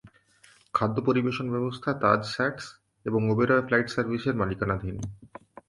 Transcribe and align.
খাদ্য 0.73 0.97
পরিবেশন 1.05 1.47
ব্যবস্থা 1.51 1.89
তাজ-স্যাটস 2.01 2.65
এবং 3.05 3.21
ওবেরয় 3.29 3.63
ফ্লাইট 3.67 3.87
সার্ভিসের 3.89 4.35
মালিকানাধীন। 4.35 4.95